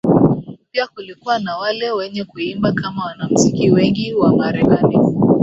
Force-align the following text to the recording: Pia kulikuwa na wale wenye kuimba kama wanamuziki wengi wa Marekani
Pia 0.71 0.87
kulikuwa 0.87 1.39
na 1.39 1.57
wale 1.57 1.91
wenye 1.91 2.23
kuimba 2.23 2.71
kama 2.71 3.05
wanamuziki 3.05 3.71
wengi 3.71 4.13
wa 4.13 4.33
Marekani 4.35 4.99